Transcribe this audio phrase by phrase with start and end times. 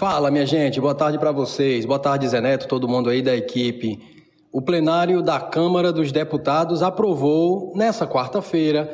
[0.00, 1.84] Fala, minha gente, boa tarde para vocês.
[1.84, 4.00] Boa tarde, Zé Neto, todo mundo aí da equipe.
[4.50, 8.90] O plenário da Câmara dos Deputados aprovou, nessa quarta-feira,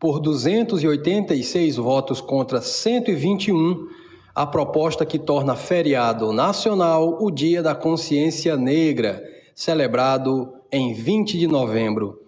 [0.00, 3.88] por 286 votos contra 121,
[4.34, 9.22] a proposta que torna feriado nacional o Dia da Consciência Negra,
[9.54, 12.22] celebrado em 20 de novembro.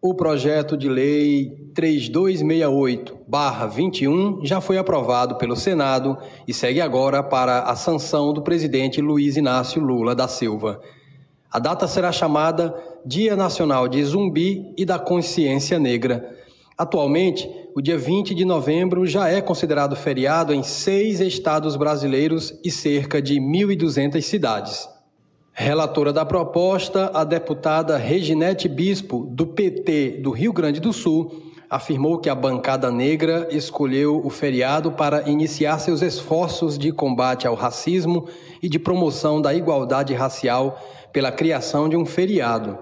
[0.00, 6.16] O projeto de lei 3268-21 já foi aprovado pelo Senado
[6.46, 10.80] e segue agora para a sanção do presidente Luiz Inácio Lula da Silva.
[11.50, 12.72] A data será chamada
[13.04, 16.32] Dia Nacional de Zumbi e da Consciência Negra.
[16.76, 22.70] Atualmente, o dia 20 de novembro já é considerado feriado em seis estados brasileiros e
[22.70, 24.88] cerca de 1.200 cidades.
[25.60, 31.32] Relatora da proposta, a deputada Reginete Bispo, do PT do Rio Grande do Sul,
[31.68, 37.56] afirmou que a bancada negra escolheu o feriado para iniciar seus esforços de combate ao
[37.56, 38.28] racismo
[38.62, 40.80] e de promoção da igualdade racial
[41.12, 42.78] pela criação de um feriado.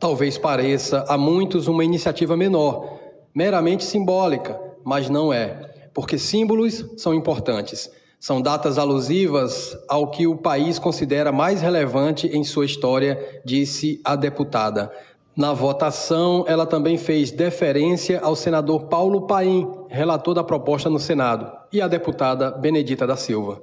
[0.00, 3.00] Talvez pareça a muitos uma iniciativa menor,
[3.34, 7.90] meramente simbólica, mas não é, porque símbolos são importantes.
[8.18, 14.16] São datas alusivas ao que o país considera mais relevante em sua história, disse a
[14.16, 14.90] deputada.
[15.36, 21.50] Na votação, ela também fez deferência ao senador Paulo Paim, relator da proposta no Senado,
[21.72, 23.60] e à deputada Benedita da Silva.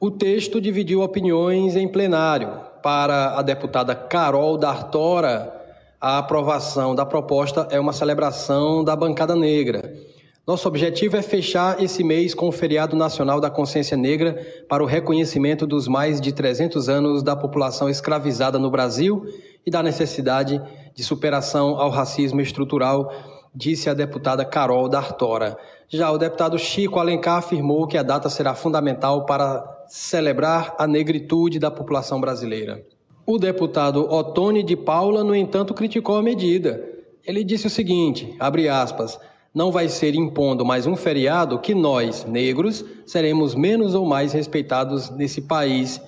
[0.00, 2.60] O texto dividiu opiniões em plenário.
[2.82, 5.62] Para a deputada Carol D'Artora,
[6.00, 9.94] a aprovação da proposta é uma celebração da bancada negra.
[10.52, 14.36] Nosso objetivo é fechar esse mês com o Feriado Nacional da Consciência Negra
[14.68, 19.24] para o reconhecimento dos mais de 300 anos da população escravizada no Brasil
[19.64, 20.60] e da necessidade
[20.94, 23.10] de superação ao racismo estrutural,
[23.54, 25.56] disse a deputada Carol D'Artora.
[25.88, 31.58] Já o deputado Chico Alencar afirmou que a data será fundamental para celebrar a negritude
[31.58, 32.84] da população brasileira.
[33.24, 36.86] O deputado Otone de Paula, no entanto, criticou a medida.
[37.26, 39.18] Ele disse o seguinte, abre aspas,
[39.54, 45.10] não vai ser impondo mais um feriado que nós, negros, seremos menos ou mais respeitados
[45.10, 46.00] nesse país.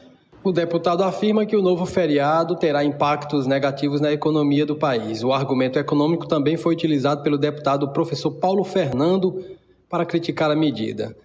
[0.42, 5.22] O deputado afirma que o novo feriado terá impactos negativos na economia do país.
[5.22, 9.44] O argumento econômico também foi utilizado pelo deputado professor Paulo Fernando
[9.88, 11.16] para criticar a medida.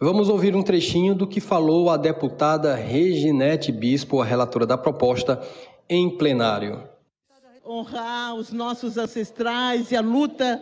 [0.00, 5.40] Vamos ouvir um trechinho do que falou a deputada Reginete Bispo, a relatora da proposta,
[5.88, 6.82] em plenário.
[7.64, 10.60] Honrar os nossos ancestrais e a luta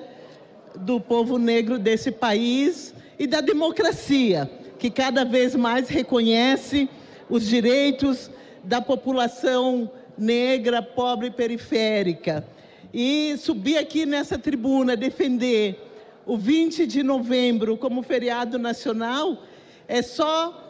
[0.77, 6.89] do povo negro desse país e da democracia, que cada vez mais reconhece
[7.29, 8.31] os direitos
[8.63, 12.47] da população negra, pobre e periférica.
[12.93, 15.79] E subir aqui nessa tribuna defender
[16.27, 19.43] o 20 de novembro como feriado nacional
[19.87, 20.65] é só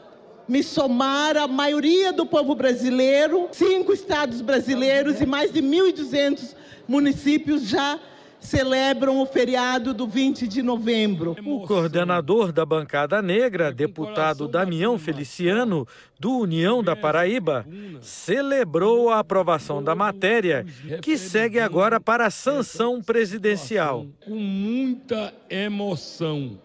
[0.48, 6.54] me somar à maioria do povo brasileiro, cinco estados brasileiros e mais de 1.200
[6.86, 8.00] municípios já
[8.40, 11.36] celebram o feriado do 20 de novembro.
[11.44, 15.86] O coordenador da bancada negra, deputado Damião Feliciano,
[16.18, 17.66] do União da Paraíba,
[18.00, 20.64] celebrou a aprovação da matéria,
[21.02, 24.06] que segue agora para a sanção presidencial.
[24.24, 26.58] Com muita emoção,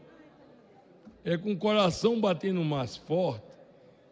[1.25, 3.53] é com o coração batendo mais forte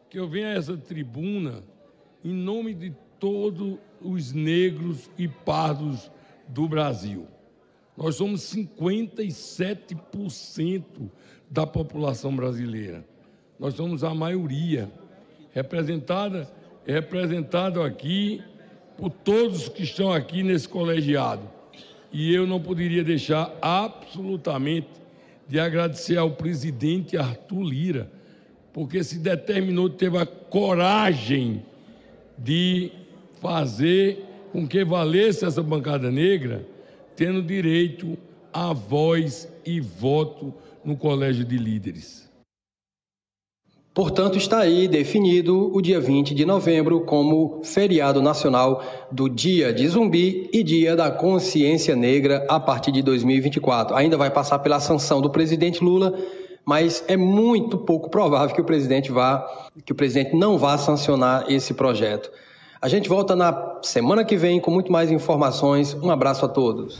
[0.10, 1.64] que eu venho a essa tribuna
[2.24, 6.12] em nome de todos os negros e pardos
[6.48, 7.28] do Brasil.
[8.02, 10.84] Nós somos 57%
[11.48, 13.06] da população brasileira.
[13.60, 14.92] Nós somos a maioria,
[15.54, 16.52] representada,
[16.84, 18.42] representado aqui
[18.98, 21.48] por todos que estão aqui nesse colegiado.
[22.12, 24.88] E eu não poderia deixar absolutamente
[25.48, 28.12] de agradecer ao presidente Arthur Lira,
[28.74, 31.64] porque se determinou, teve a coragem
[32.36, 32.92] de
[33.40, 36.66] fazer com que valesse essa bancada negra
[37.16, 38.18] tendo direito
[38.54, 42.30] a voz e voto no Colégio de Líderes.
[43.94, 48.82] Portanto, está aí definido o dia 20 de novembro como feriado nacional
[49.12, 53.94] do Dia de Zumbi e Dia da Consciência Negra a partir de 2024.
[53.94, 56.18] Ainda vai passar pela sanção do presidente Lula,
[56.66, 59.46] mas é muito pouco provável que o presidente vá,
[59.86, 62.32] que o presidente não vá sancionar esse projeto.
[62.82, 65.94] A gente volta na semana que vem com muito mais informações.
[65.94, 66.90] Um abraço a todos.